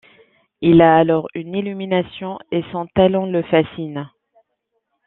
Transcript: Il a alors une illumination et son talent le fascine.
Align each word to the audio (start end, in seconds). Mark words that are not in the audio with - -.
Il 0.61 0.81
a 0.81 0.95
alors 0.97 1.27
une 1.35 1.53
illumination 1.53 2.39
et 2.51 2.63
son 2.71 2.87
talent 2.87 3.27
le 3.27 3.43
fascine. 3.43 4.09